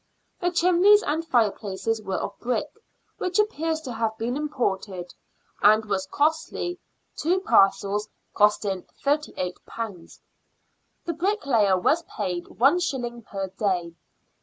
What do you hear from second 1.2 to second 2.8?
fireplaces were of brick,